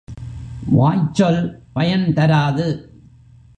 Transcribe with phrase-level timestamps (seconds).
[0.71, 1.41] வாய்ச்சொல்
[1.73, 2.67] பயன் தாராது.